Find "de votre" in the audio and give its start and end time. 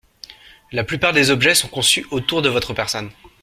2.41-2.73